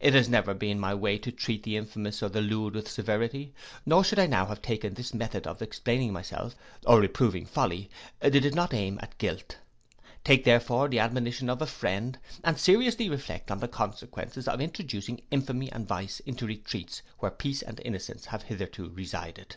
[0.00, 3.52] It has never been my way to treat the infamous or the lewd with severity;
[3.84, 6.56] nor should I now have taken this method of explaining myself,
[6.86, 7.90] or reproving folly,
[8.22, 9.58] did it not aim at guilt.
[10.24, 15.20] Take therefore the admonition of a friend, and seriously reflect on the consequences of introducing
[15.30, 19.56] infamy and vice into retreats where peace and innocence have hitherto resided.